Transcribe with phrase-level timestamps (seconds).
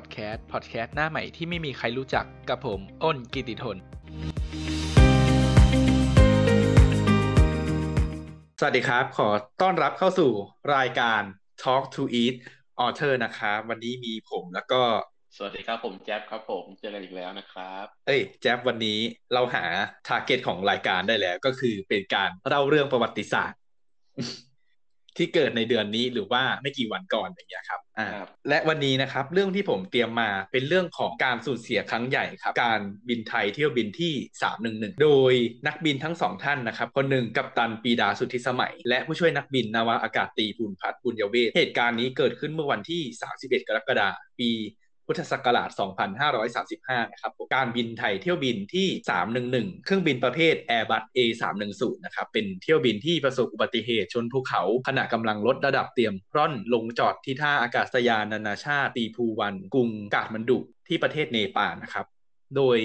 [0.00, 3.76] Mass Podcast Podcast หน้าใหม่ที่ไม่มีใครรู้จักกับผมอ้นกิติทน
[8.58, 9.28] สวัสดีครับ ขอ
[9.62, 10.32] ต้อนรับเข้าสู่
[10.76, 11.22] รายการ
[11.62, 12.34] Talk to Eat
[12.84, 14.82] Author นะครับวันนี้มีผมแล้วก็
[15.36, 18.98] สวัสดีครับผมแจ๊บครับผมเจอกันอีกแล้วนะครับ เอ้ยแจ๊บวันนี้
[19.34, 19.64] เราหา
[20.06, 23.58] ทาร์เก็ตของรายการได้แล้ว ก็คือเป็นการเล่าเรื่องประวัติศาสตร์
[25.16, 34.14] ที่เกิดในเดือนนี้หรือว่าไม่กี่วันก่อนอย่างเงี้ยครับ อ่าครับและวันนี้นะครับเรื่องที่ผมเตรียมมาเป็นเรื่องของการสูญเสียครั้งใหญ่ครับ การบินไทยเที่ยวบินที่
[34.58, 35.32] 311 โดย
[35.66, 43.02] นักบินทั้งสองท่านนะครับ คนหนึ่งกัปตันปีดาสุทธิสมัย และผู้ช่วยนักบินนาวาอากาศตรีภูนพัฒน์บุญยเวท เหตุการณ์นี้เกิดขึ้นเมื่อวันที่
[43.34, 44.50] 31 กรกฎาคมปี
[45.12, 45.70] พุทธศักราช
[46.40, 48.88] 2535 นะครับการบินไทยเที่ยวบินที่
[49.56, 62.06] 311 เครื่องบินประเภท Airbus A310 นะครับ เป็นเที่ยวบินที่ประสบอุบัติเหตุชนภูเขา ขณะกำลังลดระดับเตรียมร่อนลงจอดที่ท่าอากาศยานนานาชาติตรีภูวัน กรุงกาฐมาณฑุที่ประเทศเนปาลนะครับ
[62.56, 62.78] โดย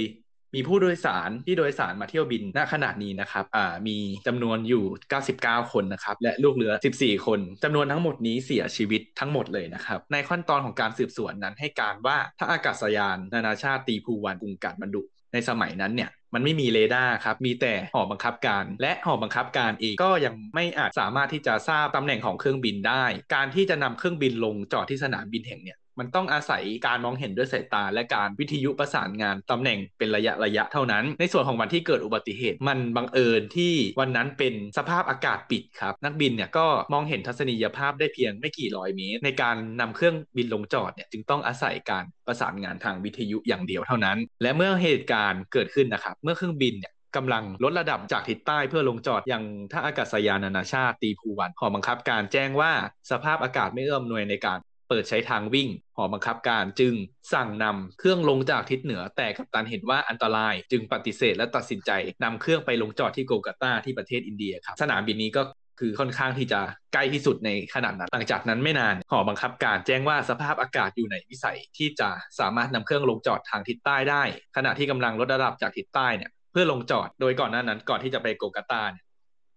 [0.56, 4.84] มีผู้โดยสารที่โดยสารมาเที่ยวบินณขณะนี้นะครับอ่ามีจำนวนอยู่
[5.25, 15.02] 99 คนนะครับและลูกเรือ 14 คนจำนวนทั้งหมดนี้เสียชีวิตทั้งหมดเลยนะครับในขั้นตอนของการสืบสวนนั้นให้การว่าท่าอากาศยาน นานาชาติตรีภูวันกรุงกาฐมาณฑุ
[15.34, 52.72] ในสมัยนั้นเนี่ยมันไม่มีเรดาร์ครับ มีแต่หอบังคับการ และหอบังคับการเองก็ยังไม่อาจสามารถที่จะทราบตำแหน่งของเครื่องบินได้ การที่จะนำเครื่องบินลงจอดที่สนามบินแห่งเนี่ย มันต้องอาศัยการมองเห็นด้วยสายตา และการวิทยุประสานงานตำแหน่งเป็นระยะระยะเท่านั้น ในส่วนของวันที่เกิดอุบัติเหตุ มันบังเอิญที่วันนั้นเป็นสภาพอากาศปิดครับ นักบินเนี่ยก็มองเห็นทัศนียภาพได้เพียงไม่กี่ร้อยเมตร ในการนำเครื่องบินลงจอดเนี่ยจึงต้องอาศัยการประสานงานทางวิทยุอย่างเดียวเท่านั้น และเมื่อเหตุการณ์เกิดขึ้นนะครับเมื่อเครื่องบินเนี่ยกำลังลดระดับจากทิศใต้เพื่อลงจอดอยังท่าอากาศยานนานาชาติตีภูวันหอบังคับการแจ้งว่า
[53.12, 54.59] สภาพอากาศไม่เอื้ออำนวยในการ
[54.90, 56.94] เปิดใช้ทางวิ่ง หอบังคับการจึง
[57.34, 61.91] สั่งนำเครื่องลงจากทิศเหนือ แต่กัปตันเห็นว่าอันตราย จึงปฏิเสธและตัดสินใจ
[62.23, 65.44] นำเครื่องไปลงจอดที่โกลกาตาที่ประเทศอินเดียครับสนามบินนี้ก็
[65.79, 66.59] คือค่อนข้างที่จะ
[66.94, 72.09] ใกล้ที่สุดในขนาดนั้น หลังจากนั้นไม่นานหอบังคับการแจ้งว่าสภาพอากาศอยู่ในวิสัยที่จะ
[72.40, 74.24] สามารถนำเครื่องลงจอดทางทิศใต้ได้
[74.56, 79.05] ขณะที่กำลังลดระดับจากทิศใต้เนี่ยเพื่อลงจอด โดยก่อนหน้านั้นก่อนที่จะไปโกกาตาเนี่ย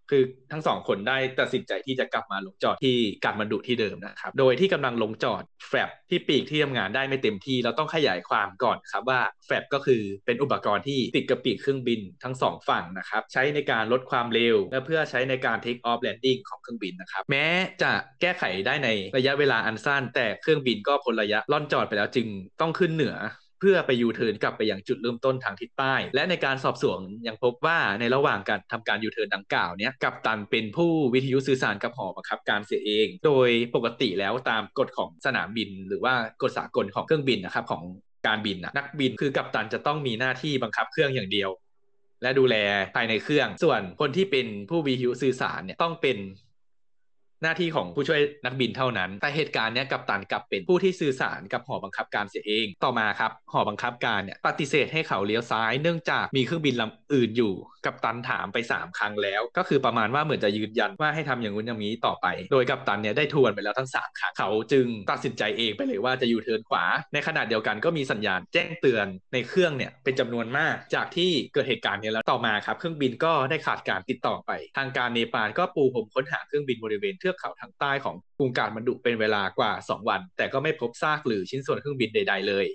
[0.09, 17.45] คือทั้งสองคนได้ตัดสินใจที่จะกลับมาลงจอดที่กาดมันดุที่เดิมนะครับ โดยที่กำลังลงจอดแฟบที่ปีกที่ทำงานได้ไม่เต็มที่ เราต้องขยายความก่อนครับว่าแฟบก็คือเป็นอุปกรณ์ที่ติดกับปีกเครื่องบินทั้งสองฝั่งนะครับ ใช้ในการลดความเร็ว และเพื่อใช้ในการ take off landing ของเครื่องบินนะครับ แม้
[17.81, 22.27] จะแก้ไขได้ในระยะเวลาอันสั้น แต่เครื่องบินก็พ้นระยะล่อนจอดไปแล้วจึง
[22.61, 23.15] ต้องขึ้นเหนือ
[23.59, 37.83] เพื่อไปยูเทิร์นกลับไปยังจุดเริ่มต้นทางทิศใต้ และในการสอบสวนยังพบว่าในระหว่างการทำการยูเทิร์นดังกล่าวเนี้ยกัปตันเป็นผู้วิทยุสื่อสารกับหอบังคับการเสียเอง โดยปกติแล้วตามกฎของสนามบิน หรือว่ากฎสากลของเครื่องบินนะครับของ
[38.27, 41.49] การบินนะนักบินคือกัปตันจะต้องมีหน้าที่บังคับเครื่องอย่างเดียว
[42.21, 42.55] และดูแล
[42.95, 46.17] ภายในเครื่อง ส่วนคนที่เป็นผู้วิทยุสื่อสารเนี่ยต้องเป็น
[47.43, 57.53] หน้าที่ของผู้ช่วยนักบินเท่านั้น แต่เหตุการณ์นี้กัปตันกลับเป็นผู้ที่สื่อสารกับหอบังคับการเสียเอง ต่อมาครับ หอบังคับการเนี่ยปฏิเสธให้เขาเลี้ยวซ้าย เนื่องจากมีเครื่องบินลำอื่นอยู่
[57.85, 66.83] กัปตันถามไป 3 ครั้งแล้ว ก็คือประมาณว่าเหมือนจะยืนยันว่าให้ทำอย่างนู้นอย่างนี้ต่อไป โดยกัปตันเนี่ยได้ทวนไปแล้วทั้ง3ครั้ง เขาจึงตัดสินใจเองไปเลยว่าจะยูเทิร์นขวา
[67.13, 82.65] ในขณะเดียวกันก็มีสัญญาณแจ้งเตือนในเครื่องเนี่ยเป็นจำนวนมาก จากที่เกิดเหตุการณ์นี้แล้ว ต่อมาครับ เครื่องบินก็ได้ขาดการติดต่อไป ทางการเนปาลก็ปูผมค้นหาเครื่องบินบริเวณเทืือกเขาทางใต้ของกรุงกาดมันดุเป็นเวลากว่า 2 วัน แต่ก็ไม่พบซากหรือชิ้นส่วนเครื่องบินใด ๆ เลย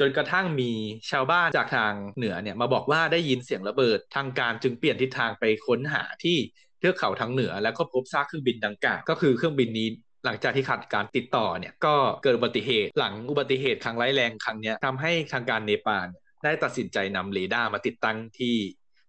[0.00, 0.72] จนกระทั่งมี
[1.10, 6.36] ชาวบ้านจากทางเหนือเนี่ยมาบอกว่าได้ยินเสียงระเบิดทางการจึงเปลี่ยนทิศทางไปค้นหาที่
[6.78, 9.88] เทือกเขาทางเหนือ แล้วก็พบซากเครื่องบินดังกล่าวก็คือเครื่องบินนี้
[10.24, 16.06] หลังจากที่ขาดการติดต่อเนี่ยก็เกิดอุบัติเหตุหลังอุบัติเหตุครั้งร้ายแรงครั้งนี้ยทำให้ทางการเนปาล
[16.44, 18.54] ได้ตัดสินใจนำเรดาร์มาติดตั้งที่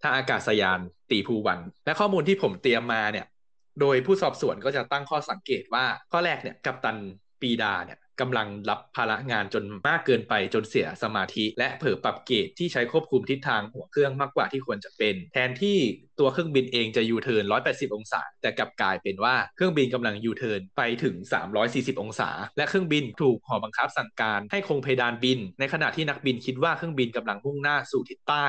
[0.02, 0.80] ท่าอากาศยาน
[1.12, 3.26] ตีภูวัน และข้อมูลที่ผมเตรียมมาเนี่ย
[3.82, 6.98] โดยผู้สอบสวนก็จะตั้งข้อสังเกตว่าข้อแรกเนี่ยกัปตัน
[7.42, 15.78] ปีดาเนี่ยกำลังรับภาระงานจนมากเกินไปจนเสียสมาธิ และเผลอปรับ gauge ที่ใช้ควบคุมทิศทางหัวเครื่องมากกว่าที่ควรจะเป็น แทนที่
[16.20, 21.16] ตัวเครื่องบินเองจะยูเทิร์น 180 องศา แต่กลับกลายเป็นว่าเครื่องบินกำลังยูเทิร์นไปถึง
[21.60, 28.48] 340 องศา และเครื่องบินถูกหอบังคับสั่งการให้คงเพดานบิน ในขณะที่นักบินคิดว่าเครื่องบินกำลังมุ่งหน้าสู่ทิศใต้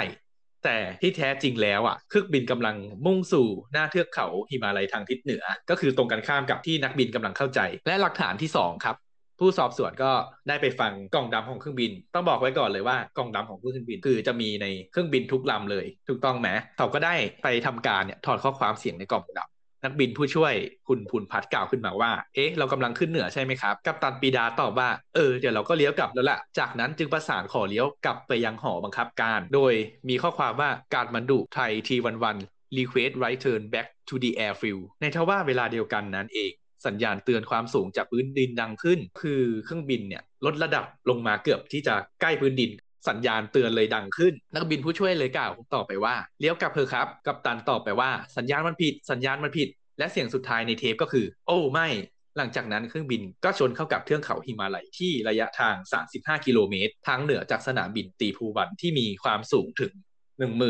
[0.65, 2.77] แต่ที่แท้จริงแล้วอะเครื่องบินกำลัง
[3.07, 8.97] มุ่งสู่หน้าเทือกเขาหิมาลัยทางทิศเหนือ ก็คือตรงกันข้ามกับที่นักบินกำลังเข้าใจ และหลักฐานที่ 2 ครับ
[9.39, 10.13] ผู้สอบสวนก็
[10.49, 16.49] ได้ไปฟังกล่องดำของเครื่องบิน ต้องบอกไว้ก่อนเลยว่ากล่องดำของเครื่องบิน คือจะมีในเครื่องบินทุกลำเลย ถูกต้องไหม
[16.79, 19.41] เขาก็ได้ไปทำการเนี่ยถอดข้อความเสียงในกล่องด
[19.85, 20.55] นักบินผู้ช่วย
[20.89, 29.73] คุณภูนพัฒน์กล่าวขึ้นมาว่า เอ๊ะ เรากำลังขึ้นเหนือใช่ไหมครับ กัปตันปีดาตอบว่า เออ เดี๋ยวเราก็เลี้ยวกลับแล้วละจากนั้นจึงประสานขอเลี้ยวกลับไปยังหอบังคับการ โดย
[30.09, 32.37] มีข้อความว่าการบรรดุไทยทีวันวัน
[32.77, 36.53] request right turn back to the airfield ในทว่าเวลาเดียวกันนั้นเอง
[36.87, 42.71] สัญญาณเตือนความสูงจากพื้นดินดังขึ้น คือเครื่องบินเนี่ยลดระดับลงมาเกือบที่จะใกล้พื้นดิน
[43.09, 49.69] สัญญาณเตือนเลยดังขึ้น นักบินผู้ช่วยเลยกล่าวต่อไปว่าเลี้ยวกลับเถอครับ กัปตันตอบไปว่าสัญญาณมันผิด สัญญาณมันผิด
[49.99, 51.89] และเสียงสุดท้ายในเทปก็คือ โอ้ไม่
[52.37, 55.75] หลังจากนั้นเครื่องบินก็ชนเข้ากับเทือกเขาหิมาลัยที่ระยะทาง
[56.11, 59.93] 35 กิโลเมตร ทางเหนือจากสนามบินตีภูวันที่มีความสูงถึง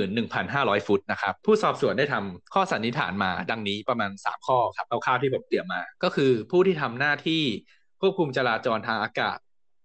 [0.07, 7.43] 11,500 ฟุตนะครับ ผู้สอบสวนได้ทำข้อสันนิษฐานมาดังนี้ประมาณ 3 ข้อครับเอาข้าวที่ผมเตรียมมา ก็คือผู้ที่ทำหน้าที่
[8.01, 9.39] ควบคุมจราจรทางอากาศ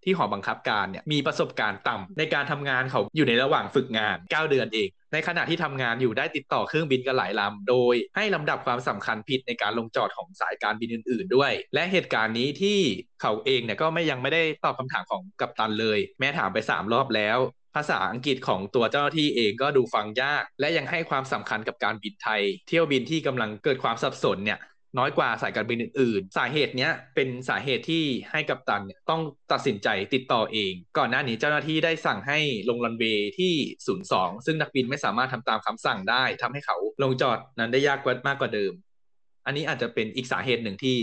[0.05, 12.79] ที่หอบังคับการเนี่ยมีประสบการณ์ต่ำในการทำงานเขาอยู่ในระหว่างฝึกงาน 9 เดือนเอง ในขณะที่ทำงานอยู่ได้ติดต่อเครื่องบินกันหลายลำ โดยให้ลำดับความสำคัญผิดในการลงจอดของสายการบินอื่น ๆ ด้วย และเหตุการณ์นี้ที่
[13.21, 17.39] เขาเองเนี่ยก็ไม่ยังไม่ได้ตอบคำถามของกัปตันเลย แม้ถามไป 3 รอบแล้ว
[17.75, 24.59] ภาษาอังกฤษของตัวเจ้าหน้าที่เองก็ดูฟังยาก และยังให้ความสำคัญกับการบินไทย เที่ยวบินที่กำลังเกิดความสับสนเนี่ย
[24.97, 29.21] น้อยกว่าสายการบินอื่นๆ สาเหตุเนี้ยเป็นสาเหตุที่ให้กัปตันเนี่ยต้อง
[29.51, 32.39] ตัดสินใจติดต่อเอง ก่อนหน้านี้เจ้าหน้าที่ได้สั่งให้
[32.69, 33.53] ลงรันเวย์ที่
[33.99, 38.73] 02 ซึ่งนักบินไม่สามารถทำตามคำสั่งได้ทำให้เขาลงจอดนั้นได้ยากกว่ามากกว่าเดิม
[39.45, 40.97] อันนี้อาจจะเป็นอีกสาเหตุหนึ่งที่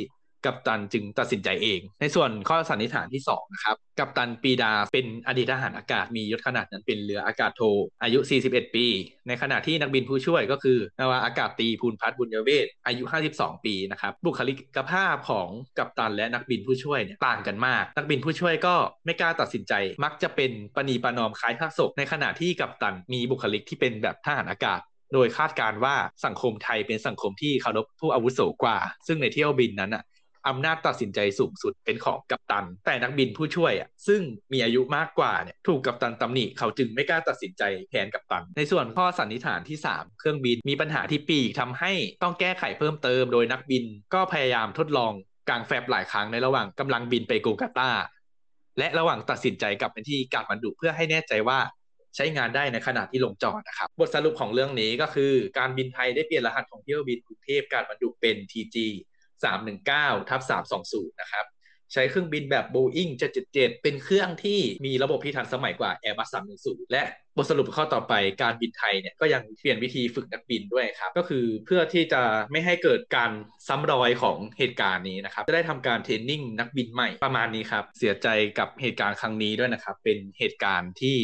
[0.46, 7.62] กัปตันจึงตัดสินใจเอง ในส่วนข้อสันนิษฐานที่2นะครับ กัปตันปีดาเป็นอดีตทหารอากาศมียศขนาดนั้นเป็นเรืออากาศโท
[8.02, 8.18] อายุ
[8.48, 8.86] 41 ปี
[9.28, 13.04] ในขณะที่นักบินผู้ช่วยก็คือนาวาอากาศตรีภูนพัฒน์บุญยเวศอายุ
[13.34, 15.48] 52 ปีนะครับบุคลิกภาพของ
[15.78, 18.74] กัปตันและนักบินผู้ช่วยเนี่ยต่างกันมาก นักบินผู้ช่วยก็
[19.04, 19.72] ไม่กล้าตัดสินใจ
[20.04, 24.80] มักจะเป็นปณีปนอมคล้ายภาคศกในขณะที่กัปตันมีบุคลิกที่เป็นแบบทหารอากาศ
[25.14, 25.94] โดยคาดการว่า
[26.26, 30.02] สังคมไทยเป็นสังคมที่เคารพผู้อาวุโสกว่า ซึ่งในเที่ยวบินนั้นอะ
[30.48, 34.20] อำนาจตัดสินใจสูงสุดเป็นของกัปตัน แต่นักบินผู้ช่วยอะซึ่ง
[34.52, 41.92] มีอายุมากกว่าเนี่ยถูกกัปตันตำหนิเขาจึงไม่กล้าตัดสินใจแทนกัปตัน ในส่วนข้อสันนิษฐานที่ 3 เครื่องบินมีปัญหาที่ปีกทำให้
[42.22, 43.84] ต้องแก้ไขเพิ่มเติม โดยนักบิน
[44.14, 45.12] ก็พยายามทดลอง
[45.48, 47.90] กลางแฟบหลายครั้งในระหว่างกำลังบินไปโกกาตา
[48.78, 51.58] และระหว่างตัดสินใจกลับไปที่การบรรดุเพื่อให้แน่ใจว่า
[52.16, 58.76] ใช้งานได้ในขณะที่ลงจอดนะครับ บทสรุปของเรื่องนี้ก็คือ การบินไทยได้เปลี่ยนรหัสของเที่ยวบินกรุงเทพการบรรดุเป็น TG
[59.42, 60.40] 319ทับ
[60.80, 61.46] 320นะครับ
[61.92, 63.12] ใช้เครื่องบินแบบ Boeing
[63.46, 66.28] 777 เป็นเครื่องที่มีระบบที่ทันสมัยกว่า Airbus
[66.60, 67.02] 310 และ
[67.36, 72.22] บทสรุปข้อต่อไปการบินไทยเนี่ยก็ยังเปลี่ยนวิธีฝึกนักบินด้วยครับ ก็คือเพื่อที่จะ
[72.52, 73.30] ไม่ให้เกิดการ
[73.68, 78.28] ซ้ำรอยของเหตุการณ์นี้นะครับ จะได้ทำการเทรนนิ่งนักบินใหม่ประมาณนี้ครับ เสียใจ
[78.58, 81.18] กับเหตุการณ์ครั้งนี้ด้วยนะครับ เป็นเหตุการณ์ที่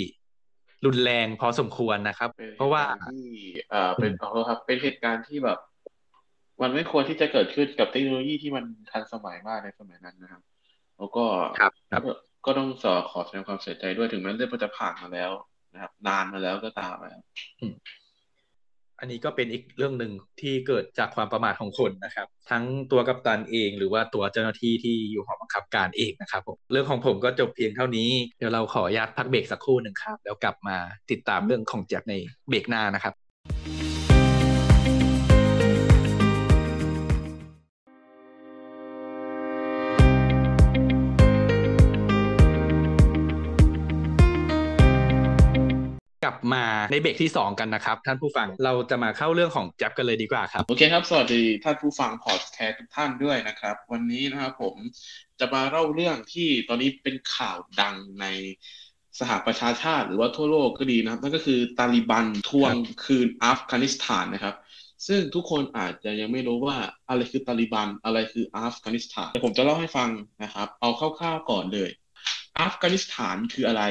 [0.86, 2.82] รุนแรงพอสมควรนะครับ เพราะว่า
[3.12, 3.26] ที่
[3.70, 5.58] เอ่อเป็นขอโทษครับเป็นเหตุการณ์ที่แบบ
[6.62, 10.42] มันไม่ควรที่จะเกิดขึ้นกับเทคโนโลยีที่มันทันสมัยมากในสมัยนั้นนะครับ
[10.98, 11.24] แล้วก็
[11.60, 12.12] ครับครับก็
[12.46, 15.30] ก็ต้องสอขอแสดงความเสียใจด้วยถึงแม้เรื่องมันจะผ่านมาแล้ว
[15.72, 17.22] นะครับ นานมาแล้วก็ตามนะครับ
[19.00, 30.76] อันนี้ก็เป็นอีกเรื่องหนึ่งที่เกิดจากความประมาทของคนนะครับ ทั้งตัวกัปตันเองหรือว่าตัวเจ้าหน้าที่ที่อยู่หอบังคับการเองนะครับผมเรื่องของผมก็จบเพียงเท่านี้เดี๋ยวเราขออนุญาตพักเบรกสักครู่หนึ่งครับ แล้วกลับมา
[31.10, 32.14] ติดตามเรื่องของแจ็บใน
[32.48, 33.14] เบรกหน้านะครับ
[46.38, 54.76] บมาในเบรกที่ 2 กันนะครับ ท่านผู้ฟังเราจะมาเข้าเรื่องของแจ็บกันเลยดีกว่าครับ โอเคครับ สวัสดีท่านผู้ฟังพอดแคสต์ทุกท่านด้วยนะครับ วันนี้นะครับผม
[55.40, 58.26] จะมาเล่าเรื่องที่ตอนนี้เป็นข่าวดังใน
[59.18, 64.54] สหประชาชาติหรือว่าทั่วโลกก็ดีนะครับ นั่นก็คือตาลิบันทวงคืนอัฟกานิสถานนะครับ
[65.06, 66.76] ซึ่งทุกคนอาจจะยังไม่รู้ว่า
[67.08, 70.10] อะไรคือตาลิบันอะไรคืออัฟกานิสถานแต่ผมจะเล่าให้ฟัง
[70.42, 71.90] นะครับ เอาคร่าวๆก่อนเลย
[72.60, 73.82] อัฟกานิสถานคืออะไร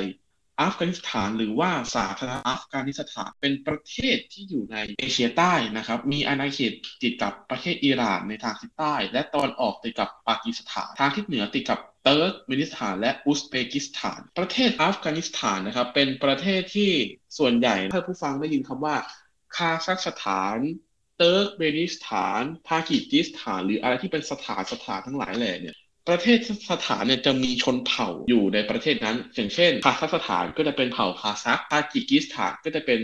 [0.62, 16.92] อัฟกานิสถานหรือว่าสาธารณอัฟกานิสถานเป็นประเทศที่อยู่ในเอเชียใต้นะครับ มีอาณาเขตติดกับประเทศอิหร่านในทางทิศใต้ และตะวันออกติดกับปากีสถานทางทิศเหนือติดกับเติร์กเมนิสถานและอุซเบกิสถาน ประเทศอัฟกานิสถานนะครับเป็นประเทศที่
[17.38, 18.96] ส่วนใหญ่ถ้าผู้ฟังได้ยินคำว่า
[19.56, 20.58] คาซัคสถาน
[21.18, 25.76] เติร์กเมนิสถาน ปากีสถาน หรืออะไรที่เป็นสถานสถานทั้งหลายแหล่เนี่ย
[26.08, 26.40] ประเทศ
[26.72, 33.00] สถานเนี่ยจะมีชนเผ่าอยู่ในประเทศนั้นอย่างเช่นคาซัคสถานก็จะเป็นเผ่าคาซัคปากีสถานก็จะเป็น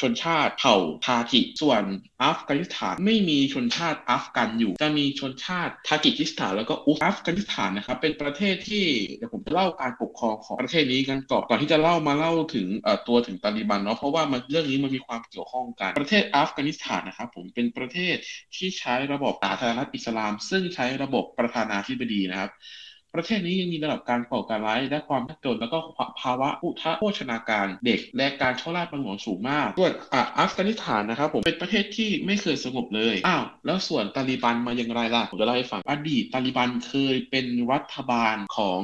[0.00, 1.82] ชนชาติเผ่าทาจิส่วน
[2.22, 8.84] อัฟกานิสถานไม่มีชนชาติอัฟกันอยู่ จะมีชนชาติทาจิกิสถานแล้วก็อุอัฟกานิสถานนะครับเป็นประเทศที่
[9.16, 12.66] เดี๋ยวผมจะเล่าการปกครองของประเทศนี้กันก่อนก่อนที่จะเล่ามาเล่าถึง
[13.08, 18.16] ตัวถึงตาลิบันเนาะเพราะว่ามันเรื่องนี้มันมีความเกี่ยวข้องกัน ประเทศอัฟกานิสถานนะครับผมเป็นประเทศ
[18.56, 22.50] ที่ใช้ระบบสาธารณรัฐอิสลาม ซึ่งใช้ระบบประธานาธิบดีนะครับ
[23.14, 25.78] ประเทศนี้ยังมีระดับการก่อการร้ายและความยากจนแล้วก็
[26.20, 29.92] ภาวะทุพโภชนาการเด็ก และการฉ้อราษฎร์บังหลวงสูงมากส่วน
[30.38, 38.80] อัฟกานิสถานนะครับผมเป็นประเทศที่ไม่เคยสงบเลย อ้าว แล้วส่วนตาลีบันมาอย่างไรล่ะ ผมจะเล่าให้ฟัง อดีตตาลีบันเคยเป็นรัฐบาลของ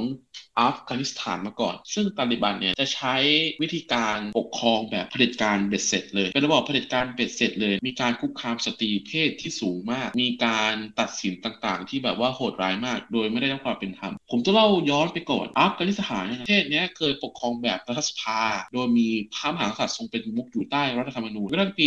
[0.60, 3.16] อัฟกานิสถานมาก่อน ซึ่งตาลิบันเนี่ยจะใช้
[3.62, 18.40] วิธีการปกครองแบบเผด็จการเบ็ดเสร็จเลย เป็นระบบเผด็จการเบ็ดเสร็จเลย มีการคุกคามสตรีเพศที่สูงมาก มีการตัดสินต่างๆ ที่แบบว่าโหดร้ายมาก โดยไม่ได้รับความเป็นธรรม ผมจะเล่าย้อนไปก่อน อัฟกานิสถานประเทศนี้เคยปกครองแบบรัฐสภา
[18.72, 21.86] โดยมีพระมหากษัตริย์ทรงเป็นประมุขอยู่ใต้รัฐธรรมนูญเมื่อปี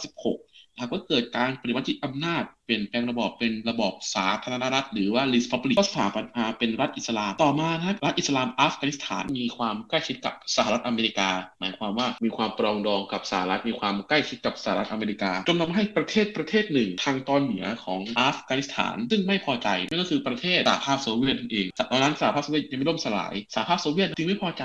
[0.00, 24.64] 2516 หากว่าเกิดการปฏิวัติอำนาจเปลี่ยนแปลงระบอบเป็นระบอบสาธารณรัฐ หรือว่า republic ก็สถาปนาเป็นรัฐอิสลาม ต่อมานะครับรัฐอิสลามอัฟกานิสถานมีความใกล้ชิดกับสหรัฐอเมริกา หมายความว่ามีความปรองดองกับสหรัฐมีความใกล้ชิดกับสหรัฐอเมริกา จนทำให้ประเทศประเทศหนึ่งทางตอนเหนือของอัฟกานิสถาน ซึ่งไม่พอใจนั่นก็คือประเทศสหภาพโซเวียตนั่นเองตอนนั้นสหภาพโซเวียตยังไม่ล่มสลายสหภาพโซเวียตจึงไม่พอใจ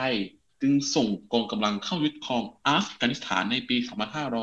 [0.61, 3.77] จึงส่งกองกำลังเข้ายึดครองอัฟกานิสถานในปี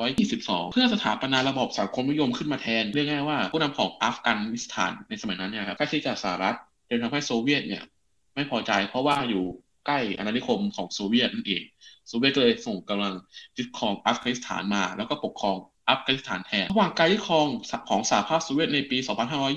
[0.04, 6.56] 2522 เพื่อสถาปนาระบบสังคมนิยมขึ้นมาแทน เรียกง่ายว่าผู้นำของอัฟกานิสถานในสมัยนั้นเนี่ยครับใกล้ชิดกับสหรัฐ
[6.88, 7.82] จนทำให้โซเวียตเนี่ย
[8.34, 9.44] ไม่พอใจเพราะว่าอยู่
[9.86, 11.62] ใกล้อาณานิคมของโซเวียตนั่นเอง
[12.08, 13.14] โซเวียตเลยส่งกำลัง
[13.56, 15.56] ยึดครองอัฟกานิสถานมา แล้วก็ปกครอง
[15.90, 17.46] อัฟกานิสถานแทน ระหว่างการยึดครอง
[17.88, 18.98] ของสหภาพโซเวียตในปี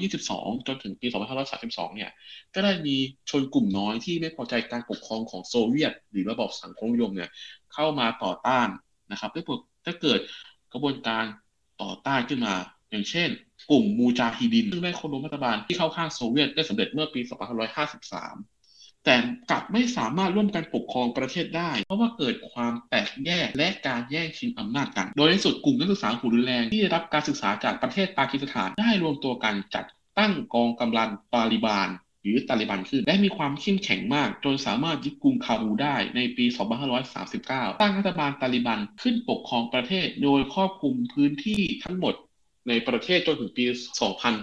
[0.03, 1.07] 2522 จนถึงปี
[1.51, 2.11] 2532 เนี่ย
[2.53, 2.95] ก็ได้มี
[3.29, 7.29] ชนกลุ่มน้อยที่ไม่พอใจการปกครองของโซเวียต หรือระบอบสังคมนิยมเนี่ย
[7.73, 8.67] เข้ามาต่อต้าน
[9.11, 9.43] นะครับถ้า
[9.85, 10.19] ถ้าเกิด
[10.73, 11.23] กระบวนการ
[11.81, 12.55] ต่อต้านขึ้นมา
[12.91, 13.29] อย่างเช่น
[13.71, 17.21] กลุ่มมูจาฮิดิน ซึ่งได้คนล้มรัฐบาลที่เข้าข้างโซเวียตได้สำเร็จเมื่อปี
[17.85, 18.56] 2553
[19.09, 19.19] แต่
[19.51, 29.85] กลับไม่สามารถร่วมกันปกครองประเทศได้ เพราะว่าเกิดความแตกแยกและการแย่งชิงอำนาจกัน โดยในสุดกลุ่มนักศึกษาหูรุนแรงที่ได้รับการศึกษาจากประเทศปากีสถานได้รวมตัวกันจัด
[30.19, 31.89] ตั้งกองกำลังตาลิบาน
[32.23, 36.45] หรือตาลิบันขึ้นและมีความเข้มแข็งมาก จนสามารถยึดกรุงคาบูได้ในปี
[37.13, 42.13] 2539 ตั้งรัฐบาลตาลิบันขึ้นปกครองประเทศโดยครอบคลุมพื้นที่ทั้งหมด
[42.67, 43.65] ในประเทศจนถึงปี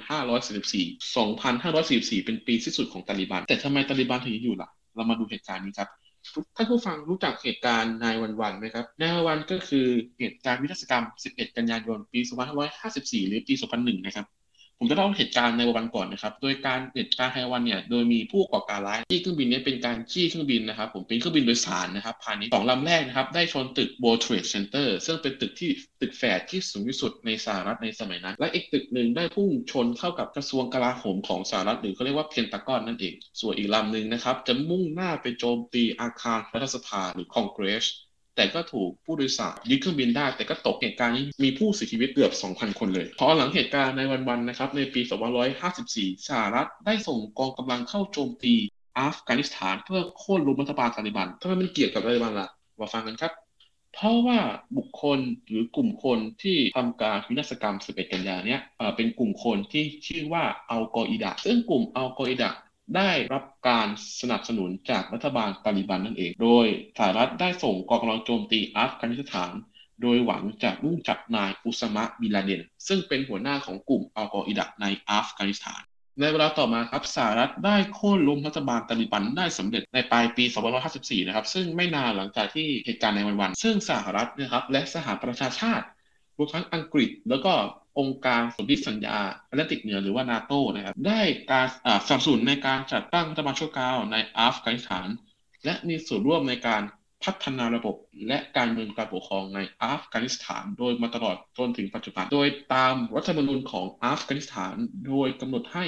[0.03, 5.89] 2544 2544 เป็นปีที่สุดของตาลิบัน แต่ทำไมตาลิบันถึงอยู่ล่ะ เรามาดูเหตุการณ์นี้ครับ
[6.57, 9.87] ท่านผู้ฟังรู้จักเหตุการณ์นายวันวันไหมครับนายวันวันก็คือ
[10.19, 12.21] เหตุการณ์วิทยกรรม 11 กันยายน ปี
[12.75, 14.27] 2554 หรือปี 2001 นะครับ
[14.79, 37.87] ผมจะเล่าเหตุการณ์ในวันก่อนนะครับ โดยการเหตุการณ์ไฮวันเนี่ย โดยมีผู้ก่อการร้ายที่เครื่องบินนี้เป็นการจี้เครื่องบินนะครับ ผมเป็นเครื่องบินโดยสารนะครับพาณิชย์สองลำแรกนะครับ ได้ชนตึก World Trade Center ซึ่งเป็นตึกที่ตึกแฝดที่สูงที่สุดในสหรัฐในสมัยนั้น และอีกตึกหนึ่งได้พุ่งชนเข้ากับกระทรวงกลาโหมของสหรัฐหรือเขาเรียกว่าเพนตากอนนั่นเอง ส่วนอีกลำหนึ่งนะครับ จะมุ่งหน้าไปโจมตีอาคารรัฐสภาหรือคอนเกรส
[38.37, 45.01] แต่ก็ถูกผู้โดยสารยึดเครื่องบินได้ แต่ก็ตกเหตุการณ์นี้มีผู้เสียชีวิตเกือบ 2,000 คนเลยพอหลังเหตุการณ์ในวันๆนะครับในปี
[45.65, 48.55] 2554 สหรัฐได้ส่งกองกำลังเข้าโจมตี
[48.99, 52.49] อัฟกานิสถานเพื่อโค่นล้มรัฐบาลตาลิบันทำไมมันเกี่ยวกับตาลิบันล่ะ
[52.81, 53.33] มาฟังกันครับ
[53.95, 54.39] เพราะว่า
[54.77, 58.61] บุคคลหรือกลุ่มคนที่ทำการวินาศกรรม 11 กันยาเนี้ย
[58.97, 62.51] เป็นกลุ่มคนที่ชื่อว่าอัลกออิดะซึ่งกลุ่มอัลกออิดะ
[62.97, 63.89] ได้รับการ
[64.21, 66.67] สนับสนุนจากรัฐบาลตาลิบันนั่นเอง โดย
[66.99, 69.53] สหรัฐได้ส่งกองกำลังโจมตีอัฟกานิสถาน
[70.03, 75.83] โดยหวังจะมุ่งจับนายอุสมะบิลาเดน ซึ่งเป็นหัวหน้าของกลุ่มอัลกออิดะในอัฟกานิสถาน
[76.21, 80.45] ในเวลาต่อมาครับสหรัฐได้โค่นล้มรัฐบาลตาลิบันได้สำเร็จในปลายปี
[80.87, 85.87] 2554 นะครับ ซึ่งไม่นานหลังจากที่เหตุการณ์ในวันๆซึ่งสหรัฐนะครับและสหประชาชาติ
[86.37, 87.53] รวมทั้งอังกฤษแล้วก็
[87.99, 91.21] องค์การสนธิสัญญาแอตแลนติกเหนือหรือว่านาโตนะครับได้
[91.53, 91.67] การ
[92.07, 95.09] สนับสนุนในการจัดตั้งรัฐบาลชั่วคราวในอัฟกานิสถาน
[95.65, 96.83] และมีส่วนร่วมในการ
[97.25, 97.97] พัฒนาระบบ
[98.29, 104.75] และการเมืองการปกครองในอัฟกานิสถาน โดยมาตลอดจนถึงปัจจุบัน โดยตามรัฐธรรมนูญของอัฟกานิสถาน
[105.07, 105.85] โดยกำหนดให้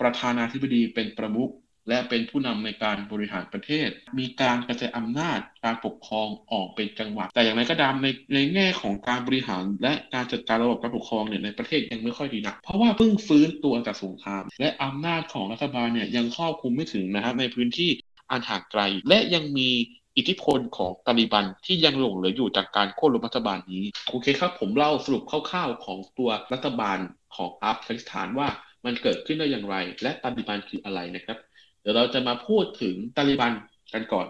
[0.00, 1.52] ประธานาธิบดีเป็นประมุข
[1.88, 3.88] และเป็นผู้นำในการบริหารประเทศ
[4.18, 17.90] มีการกระจายอำนาจการปกครองออกเป็นจังหวัด แต่อย่างไรก็ตามในในแง่ของการบริหารและการจัดการระบบการปกครองเนี่ยในประเทศยังไม่ค่อยดีนัก เพราะว่าเพิ่งฟื้นตัวจากสงคราม และอำนาจของรัฐบาลเนี่ยยังครอบคลุมไม่ถึงนะครับในพื้นที่
[18.30, 19.70] อันห่างไกล และยังมี
[20.16, 26.98] อิทธิพลของตาลิบันที่ยังหลงเหลืออยู่จากการโค่นล้มรัฐบาลนี้ โอเคครับ ผมเล่าสรุปคร่าวๆของตัวรัฐบาล
[27.36, 28.48] ของอัฟกานิสถานว่า
[28.84, 31.38] มันเกิดขึ้นได้อย่างไร และตาลิบันคืออะไรนะครับ
[31.86, 33.52] ดี๋ยวเราจะมาพูดถึงตาลิบัน
[33.94, 34.26] กันก่อน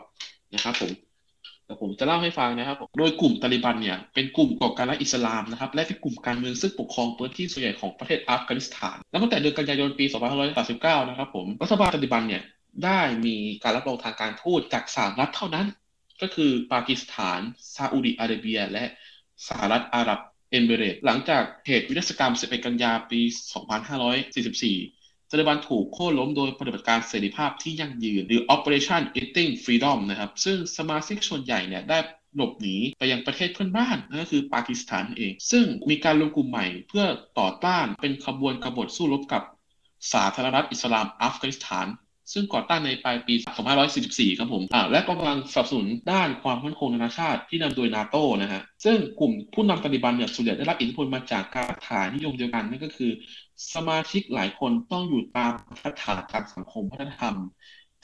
[0.55, 0.91] นะครับผม
[1.67, 10.05] แต่ผมจะเล่าให้ฟังนะครับโดยกลุ่มตาลิบันเนี่ยเป็นกลุ่มก่อการร้ายอิสลามนะครับ และเป็นกลุ่มการเมืองซึ่งปกครองพื้นที่ส่วนใหญ่ของประเทศอัฟกานิสถานและตั้งแต่เดือนกันยายนปี
[10.57, 12.43] 2539 นะครับผมรัฐบาลตาลิบันเนี่ย
[12.85, 15.67] ได้มีการรับรองทางการทูตจากสามรัฐเท่านั้น
[16.23, 17.41] ก็คือปากีสถาน
[17.77, 18.85] ซาอุดิอาระเบีย และ
[19.49, 20.21] สหรัฐอาหรับ
[20.51, 23.21] เอมิเรตหลังจากเหตุวินาศกรรม 11 กันยาปี
[24.37, 24.96] 2544
[25.31, 31.99] ตาลิบันถูกโค่นล้มโดยปฏิบัติการเสรีภาพที่ยั่งยืน หรือ Operation Eating Freedom นะครับ ซึ่งสมาชิกส่วนใหญ่เนี่ยได้
[32.37, 37.05] หลบหนีไปยังประเทศเพื่อนบ้านนั่นก็คือปากีสถานเอง ซึ่งมีการรวมกลุ่มใหม่เพื่อ
[37.39, 39.43] ต่อต้านเป็นขบวนกบฏสู้รบกับ
[40.13, 41.87] สาธารณรัฐอิสลามอัฟกานิสถาน
[42.33, 43.35] ซึ่งก่อตั้งในปลายปี
[43.87, 53.11] 2544 ครับผมและกำลังสนับสนุนด้านความมั่นคงนานาชาติที่นำโดยนาโตนะฮะ ซึ่งกลุ่มผู้นำตาลิบันเนี่ยส่วนใหญ่ได้รับอิทธิพลมาจากการฐานนิยมเดียวกันนั่นก็คือ
[53.75, 57.37] สมาชิกหลายคนต้องอยู่ตามมาตรฐานทางสังคมวัฒนธรรม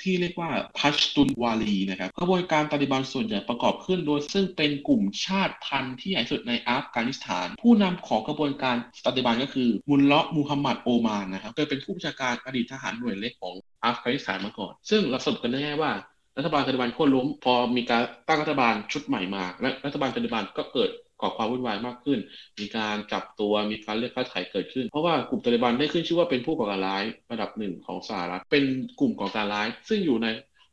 [0.03, 13.55] ที่เรียกว่าพัชตุนวาลีนะครับกระบวนการตาลิบันส่วนใหญ่ประกอบขึ้นโดยซึ่งเป็นกลุ่มชาติพันธุ์ที่ใหญ่สุดในอัฟกานิสถาน ผู้นำของกระบวนการตาลิบันก็คือมุลเลาะมูฮัมหมัดโอมานนะครับเคยเป็นผู้บัญชาการอดีตทหารหน่วยเล็กของ
[13.85, 15.93] อัฟกานิสถานมาก่อน ซึ่งเราสรุปกันได้ง่ายว่า
[16.39, 20.91] รัฐบาลตาลิบันโค่นล้มพอมีการตั้งรัฐบาลชุดใหม่มา และรัฐบาลตาลิบันก็เกิด
[21.23, 22.19] ก่อความวุ่นวายมากขึ้น
[22.61, 28.65] มีการจับตัวมีการเรียกค่าไถ่เกิดขึ้น เพราะว่ากลุ่มตาลิบันได้ขึ้นชื่อว่าเป็นผู้ก่อการร้ายระดับหนึ่งของสหรัฐเป็น
[29.01, 30.29] กลุ่มก่อการร้าย ซึ่งอยู่ใน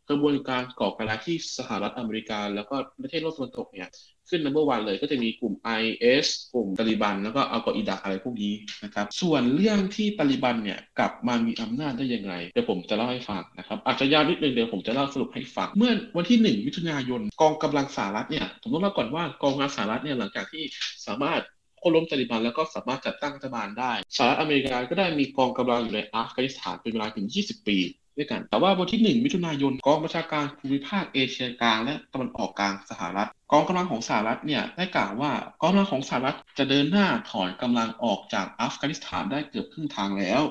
[0.10, 3.90] กระบวนการก่อการร้ายที่สหรัฐอเมริกา แล้วก็ประเทศโลกตะวันตกเนี่ย
[4.30, 20.64] ขึ้น number one เลยก็จะมีกลุ่ม IS กลุ่มตาลิบัน แล้วก็อัลกออิดะอะไรพวกนี้นะครับ ส่วนเรื่องที่ตาลิบันเนี่ยกลับมามีอำนาจได้ยังไง เดี๋ยวผมจะเล่าให้ฟังนะครับ อาจจะยาวนิดนึงเดี๋ยวผมจะเล่าสรุปให้ฟัง เมื่อวันที่ 1 มิถุนายน กองกำลังสหรัฐเนี่ย ผมต้องเล่าก่อนว่ากองกำลังสหรัฐเนี่ยหลังจากที่
[21.08, 21.42] สามารถ
[21.80, 27.78] โค่นล้มตาลิบันแล้วก็สามารถจัดตั้งรัฐบาลได้สหรัฐอเมริกาก็ได้มีกองกำลังอยู่ในอัฟกานิสถานเป็นเวลาถึง 20 ปี
[28.20, 40.42] ด้วยกัน แต่ว่าวันที่ 1 มิถุนายนกองบัญชาการภูมิภาคเอเชียกลางและตะวันออกกลางสหรัฐ กองกำลังของสหรัฐเนี่ยได้กล่าวว่ากองกำลังของสหรัฐจะเดินหน้าถอนกำลังออกจากอัฟกานิสถานได้เกือบครึ่งทางแล้ว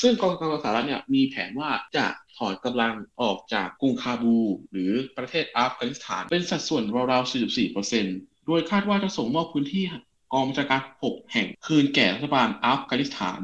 [0.00, 4.38] ซึ่งกองกำลังสหรัฐเนี่ยมีแผนว่าจะถอนกำลังออกจากกรุงคาบู
[4.70, 7.32] หรือประเทศอัฟกานิสถาน เป็นสัดส่วนราวๆ
[7.88, 9.84] 44%โดยคาดว่าจะส่งมอบพื้นที่
[10.32, 13.40] กองบัญชาการ 6 แห่งคืนแก่รัฐบาลอัฟกานิสถาน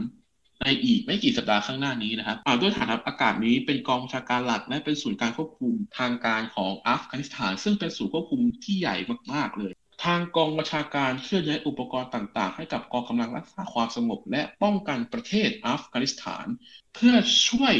[0.62, 8.96] ในอีกไม่กี่สัปดาห์ข้างหน้านี้นะครับด้วยฐานะอากาศนี้เป็นกองบัญชาการหลักและเป็นศูนย์การควบคุมทางการของอัฟกานิสถาน ซึ่งเป็นศูนย์ควบคุมที่ใหญ่
[9.32, 9.72] มากๆเลย
[10.04, 16.46] ทางกองบัญชาการเคลื่อนย้ายอุปกรณ์ต่างๆ ให้กับกองกำลังรักษาความสงบ และป้องกันประเทศอัฟกานิสถาน
[16.94, 17.14] เพื่อ
[17.48, 17.74] ช่วย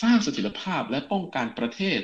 [0.00, 2.00] สร้างเสถียรภาพและป้องกันประเทศ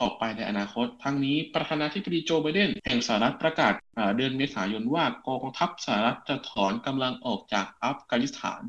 [0.00, 3.72] ต่อไปในอนาคต ทั้งนี้ประธานาธิบดีโจไบเดนแห่งสหรัฐประกาศ
[4.16, 8.62] เดือนเมษายนว่ากองทัพสหรัฐจะถอนกำลังออกจากอัฟกานิสถาน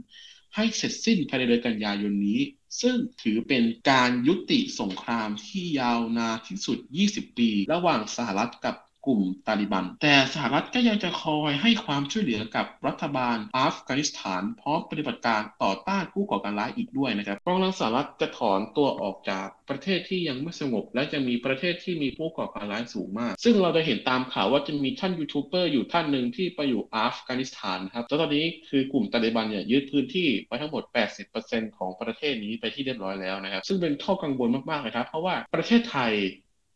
[0.56, 2.40] ให้เสร็จสิ้นภายในเดือนกันยายนนี้
[2.82, 6.78] ซึ่งถือเป็นการยุติสงครามที่ยาวนานที่สุด
[7.12, 30.84] 20 ปี ระหว่างสหรัฐกับ กลุ่มตาลิบัน แต่สหรัฐก็ยังจะคอยให้ความช่วยเหลือกับรัฐบาลอัฟกานิสถาน พร้อมปฏิบัติการต่อต้านผู้ก่อการร้ายอีกด้วยนะครับกองกำลังสหรัฐจะถอนตัวออกจากประเทศที่ยังไม่สงบ และจะมีประเทศที่มีผู้ก่อการร้ายสูงมาก ซึ่งเราจะเห็นตามข่าวว่าจะมีท่านยูทูบเบอร์อยู่ท่านหนึ่งที่ไปอยู่อัฟกานิสถานครับแล้วตอนนี้คือกลุ่มตาลิบันเนี่ยยึดพื้นที่ไปทั้งหมด
[31.30, 36.14] 80%ของประเทศนี้ไปที่เรียบร้อยแล้วนะครับ ซึ่งเป็นข้อกังวลมากๆเลยครับ เพราะว่าประเทศไทย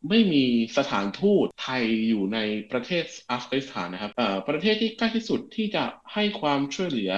[0.10, 0.44] ไม่มี
[0.78, 2.38] สถานทูตไทยอยู่ใน
[2.72, 4.12] ประเทศอัฟกานิสถานนะครับ
[4.48, 7.12] ประเทศที่ใกล้ที่สุดที่จะให้ความช่วยเหลือ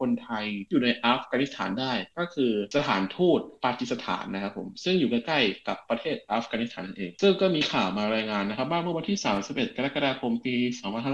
[0.00, 10.56] คนไทยอยู่ในอัฟกานิสถานได้ ก็คือสถานทูตปากีสถานนะครับผมซึ่งอยู่ใกล้ๆกับประเทศอัฟกานิสถานนั่นเอง ซึ่งก็มีข่าวมารายงานนะครับว่าเมื่อวันที่ 31 กรกฎาคมปี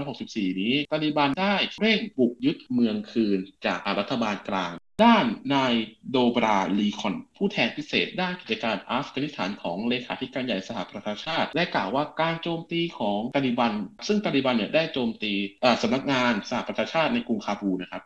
[0.01, 4.73] 2564 นี้ตาลิบันได้เร่งบุกยึดเมืองคืนจากรัฐบาลกลาง
[5.05, 5.73] ด้านนาย
[6.11, 13.73] โดบราลีคอน ผู้แทนพิเศษด้านกิจการอัฟกานิสถานของเลขาธิการใหญ่สหประชาชาติและกล่าวว่าการโจมตีของตาลิบัน
[14.07, 15.33] ซึ่งตาลิบันเนี่ยได้โจมตี
[15.81, 18.03] สำนักงานสหประชาชาติในกรุงคาบูนะครับ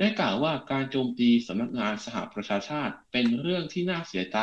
[0.00, 4.38] ได้กล่าวว่าการโจมตีสำนักงานสหประชาชาติเป็นเรื่องที่น่าเสียใจ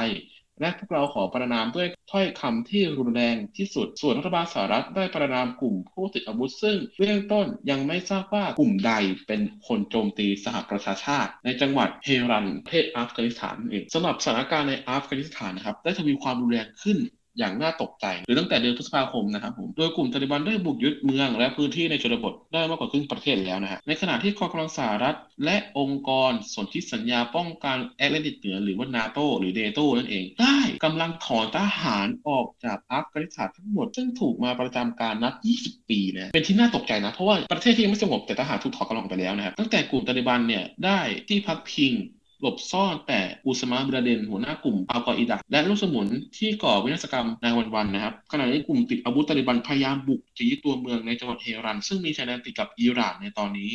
[0.61, 8.93] และพวกเราขอประนามด้วยถ้อยคำที่รุนแรงที่สุด ส่วนรัฐบาลสหรัฐได้ประนามกลุ่มผู้ติดอาวุธซึ่งเบื้องต้นยังไม่ทราบว่ากลุ่มใด
[9.27, 16.97] เป็นคนโจมตีสหประชาชาติ ในจังหวัดเฮรันประเทศอัฟกานิสถานเองสำหรับสถานการณ์ในอัฟกานิสถานนะครับได้ทวีความรุนแรงขึ้น
[17.39, 41.93] อย่างน่าตกใจ หรือตั้งแต่เดือนพฤษภาคมนะครับผม โดยกลุ่มตาลิบันได้บุกยึดเมืองและพื้นที่ในชนบทได้มากกว่าครึ่งประเทศแล้วนะฮะ ในขณะที่กองกำลังสหรัฐ และองค์กรสนธิสัญญาป้องกันแอตแลนติกเหนือหรือว่านาโตหรือเดโตนั่นเอง ได้กำลังถอนทหารออกจากอัฟกานิสถานทั้งหมด ซึ่งถูกมาประจำการนับ 20 ปีนะ เป็นที่น่าตกใจนะ เพราะว่าประเทศที่ยังไม่สงบแต่ทหารถูกถอนกำลังไปแล้วนะครับ ตั้งแต่กลุ่มตาลิบันเนี่ยได้ที่พักพิง
[42.41, 53.71] หลบซ่อนแต่อุสมาบิลาเดนหัวหน้ากลุ่มอัลกออิดะและลูกสมุนที่ก่อวินาศกรรมในวันๆนะครับขณะนี้กลุ่มติดอาวุธตาลิบันพยายามบุกจะยึดตัวเมืองในจังหวัดเฮรัน ซึ่งมีชายแดนติดกับอิหร่านในตอนนี้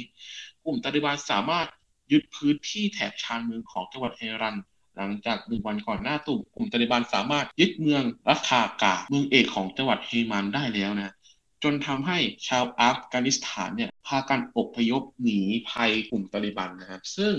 [0.64, 1.66] กลุ่มตาลิบันสามารถ
[2.12, 4.57] ยึดพื้นที่แถบชานเมืองของจังหวัดเฮรัน
[4.96, 11.14] หลังจากหนึ่งวันก่อนหน้าตุ่มกลุ่มตาลิบันสามารถยึดเมืองรัฐากาเมืองเอกของจังหวัดเฮมันได้แล้วนะ
[11.62, 17.35] จนทำให้ชาวอัฟกานิสถานเนี่ยพากันอพยพหนีภัยกลุ่มตาลิบันนะครับซึ่ง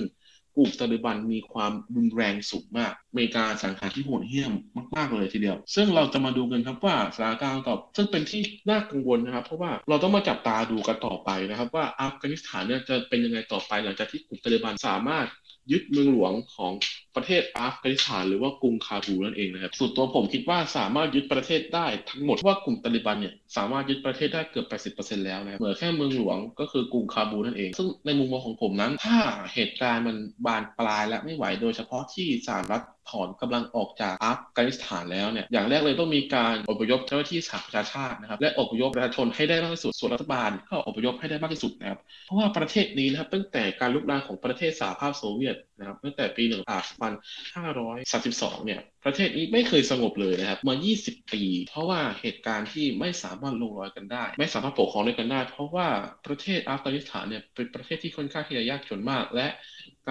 [0.55, 4.51] กลุ่มตาลิบันมีความรุนแรงสูงมากอเมริกาสังหารที่โหดเหี้ยม
[4.95, 15.27] มากๆเลยทีเดียว ซึ่งเราจะมาดูกันครับว่าสถานการณ์ต่อซึ่งเป็นที่น่ากังวลนะครับ เพราะว่าเราต้องมาจับตาดูกันต่อไปนะครับ ว่าอัฟกานิสถานเนี่ยจะเป็นยังไงต่อไปหลังจากที่กลุ่มตาลิบันสามารถ
[15.71, 16.73] ยึดเมืองหลวงของ
[17.15, 29.19] ประเทศอัฟกานิสถานหรือว่ากรุงคาบูนั่นเองนะครับส่วนตัวผมคิดว่าสามารถยึดประเทศได้ทั้งหมดว่ากลุ่มตาลิบันเนี่ยสามารถยึดประเทศได้เกือบ 80%แล้วนะครับเหลือแค่เมืองหลวงก็คือกรุงคาบูนั่นเอง ซึ่งในมุมมองของผมนั้น ถ้า
[29.53, 55.87] เหตุการณ์มันบานปลายและไม่ไหวโดยเฉพาะที่สหรัฐถอนกำลังออกจากอัฟกานิสถานแล้วเนี่ยอย่างแรกเลยต้องมีการอพยพเจ้าหน้าที่สหประชาชาตินะครับและอพยพประชาชนให้ได้มากที่สุดส่วนรัฐบาลก็อพยพให้ได้มากที่สุดนะครับเพราะว่าประเทศนี้นะครับตั้งแต่การลุกลามของประเทศสหภาพโซเวียตนะครับตั้งแต่ปี 1932 เนี่ย ประเทศนี้ไม่เคยสงบเลยนะครับมา 20 ปี เพราะว่าเหตุการณ์ที่ไม่สามารถลงรอยกันได้ ไม่สามารถปกครองด้วยกันได้ เพราะว่า
[56.27, 59.47] ประเทศอัฟกานิสถานเนี่ยเป็นประเทศที่ค่อนข้างที่จะยากจนมาก และ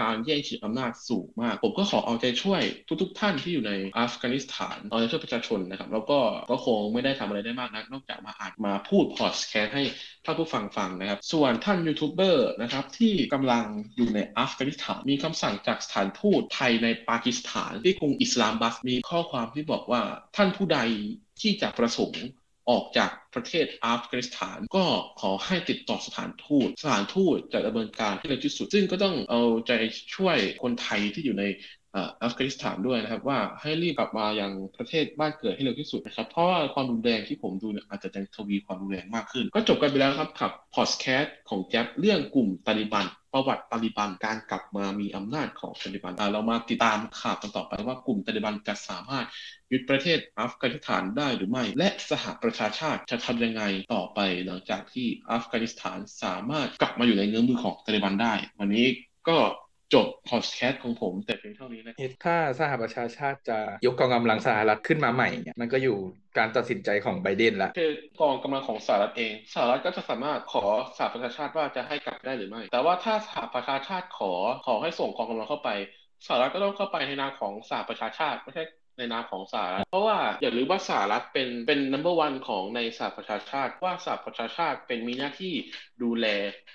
[0.00, 2.62] การแย่งชิงอำนาจสูงมาก ผมก็ขอเอาใจช่วย
[3.02, 6.18] ทุกๆ ท่านที่อยู่ในอัฟกานิสถานเอาใจช่วยประชาชนนะครับ แล้วก็
[6.50, 9.84] ก็คงไม่ได้ทำอะไรได้มากนัก นอกจากมาอ่านมาพูดพอดแคสต์ให้
[10.24, 13.64] ท่านผู้ฟังฟังนะครับ ส่วนท่านยูทูบเบอร์นะครับที่กำลัง
[13.96, 20.02] อยู่ในอัฟกานิสถาน มีคำสั่งจากสถานทูตไทยในปากีสถานที่กรุงอิสลามาบัดมีข้อความที่บอกว่า
[20.36, 20.78] ท่านผู้ใด
[21.40, 22.24] ที่จะประสงค์
[22.70, 24.84] ออกจากประเทศอัฟกานิสถานก็
[25.20, 29.72] ขอให้ติดต่อสถานทูต สถานทูตจะดำเนินการให้เร็วที่สุด ซึ่งก็ต้องเอาใจ
[30.14, 31.44] ช่วยคนไทยที่อยู่ใน
[31.94, 49.26] อัฟกานิสถานด้วยนะครับ ว่าให้รีบกลับมายังประเทศบ้านเกิดให้เร็วที่สุดนะครับ เพราะว่าความรุนแรงที่ผมดูเนี่ยอาจจะยังทวีความรุนแรงมากขึ้น ก็จบกันไปแล้วครับกับพอดแคสต์ของแจ๊บเรื่องกลุ่มตาลิบัน ประวัติตาลิบันการกลับมามีอำนาจของตาลิบันเรามาติดตามข่าวกันต่อไปว่ากลุ่มตาลิบันจะสามารถ
[49.72, 53.62] ยึดประเทศอัฟกานิสถานได้หรือไม่ และสหประชาชาติจะทำยังไง
[53.94, 58.86] ต่อไป หลังจากที่อัฟกานิสถานสามารถกลับมาอยู่ในเงื้อมมือของตาลิบันได้ วันนี้
[59.28, 59.38] ก็
[59.94, 65.96] จบพอดแคสต์ของผมแต่เพียงเท่านี้นะถ้าสหประชาชาติจะยกกองกำลังสหรัฐขึ้นมาใหม่เนี่ยมันก็อยู่
[66.38, 70.64] การตัดสินใจของไบเดนละคือกองกำลังของสหรัฐเองสหรัฐก็จะสามารถขอ
[70.96, 74.32] สหประชาชาติว่าจะให้กลับได้หรือไม่ แต่ว่าถ้าสหประชาชาติขอ
[74.66, 75.70] ขอให้ส่งกองกำลังเข้าไป
[76.26, 78.64] สหรัฐก็ต้องเข้าไปในนามของสหประชาชาติไม่ใช่
[78.98, 85.54] ในนามของสหรัฐเพราะว่าอย่าลืมว่าสหรัฐเป็นเป็น number one ของในสหประชาชาติ ว่าสหประชาชาติเป็นมีหน้าที่
[86.02, 86.26] ดูแล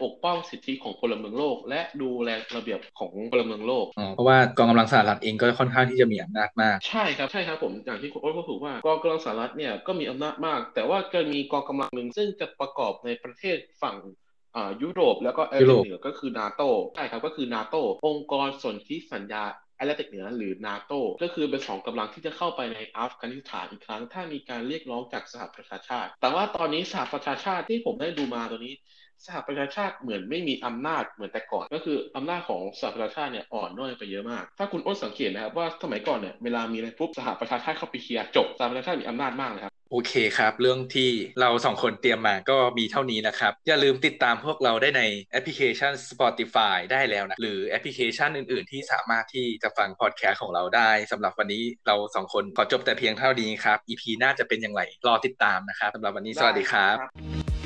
[0.04, 13.98] ปกป้องสิทธิของพลเมืองโลก และดูแลระเบียบของพลเมืองโลกเพราะว่ากองกำลังสหรัฐเองก็ค่อนข้างที่จะมีอำนาจมาก ใช่ครับใช่ครับผมอย่างที่คุณโอ๊ตพูดถูกว่ากองกำลังสหรัฐเนี่ยก็มีอำนาจมาก แต่ว่าจะมีกองกำลังหนึ่งซึ่งจะประกอบในประเทศฝั่ง
[14.82, 16.62] ยุโรปแล้วก็เอเชียเหนือก็คือนาโต
[16.96, 17.76] ใช่ครับก็คือนาโต
[18.08, 19.44] องค์กรสนธิสัญญา
[19.78, 28.74] แอตแลนติกเหนือหรือนาโตก็คือเป็นสองกำลังที่จะเข้าไปในอัฟกานิสถานอีกครั้ง ถ้ามีการเรียกร้องจากสหประชาชาติ แต่ว่าตอนนี้สหประชาชาติที่ผมได้ดูมาตัวนี้
[29.26, 41.10] สหประชาชาติเหมือนไม่มีอำนาจเหมือนแต่ก่อน ก็คืออำนาจของสหประชาชาติเนี่ยอ่อนน้อยไปเยอะมาก ถ้าคุณอ้นสังเกตนะครับว่าสมัยก่อนเนี่ยเวลามีอะไรปุ๊บสหประชาชาติเข้าไปเคลียร์จบสหประชาชาติมีอำนาจมากเลยครับ โอเคครับ เรื่องที่
[41.42, 57.57] เราสองคนเตรียมมาก็มีเท่านี้นะครับ อย่าลืมติดตามพวกเราได้ในแอปพลิเคชัน Spotify ได้แล้วนะ หรือแอปพลิเคชันอื่น ๆ ที่สามารถที่จะฟังพอดแคสต์ของเราได้สำหรับวันนี้เราสองคนขอจบแต่เพียงเท่านี้ครับ EP น่าจะเป็นอย่างไรรอติดตามนะครับสำหรับวันนี้สวัสดีครับ